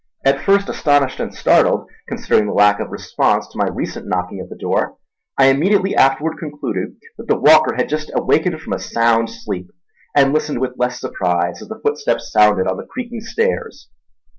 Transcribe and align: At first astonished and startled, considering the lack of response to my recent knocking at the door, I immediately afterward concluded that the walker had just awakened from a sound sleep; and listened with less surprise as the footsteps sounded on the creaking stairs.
At 0.25 0.41
first 0.41 0.67
astonished 0.67 1.19
and 1.19 1.31
startled, 1.31 1.87
considering 2.07 2.47
the 2.47 2.53
lack 2.55 2.79
of 2.79 2.89
response 2.89 3.47
to 3.49 3.57
my 3.59 3.67
recent 3.67 4.07
knocking 4.07 4.39
at 4.39 4.49
the 4.49 4.55
door, 4.55 4.97
I 5.37 5.45
immediately 5.45 5.95
afterward 5.95 6.39
concluded 6.39 6.95
that 7.19 7.27
the 7.27 7.37
walker 7.37 7.75
had 7.75 7.87
just 7.87 8.11
awakened 8.15 8.59
from 8.61 8.73
a 8.73 8.79
sound 8.79 9.29
sleep; 9.29 9.69
and 10.15 10.33
listened 10.33 10.59
with 10.59 10.73
less 10.75 10.99
surprise 10.99 11.61
as 11.61 11.67
the 11.67 11.79
footsteps 11.83 12.31
sounded 12.31 12.65
on 12.65 12.77
the 12.77 12.87
creaking 12.87 13.21
stairs. 13.21 13.89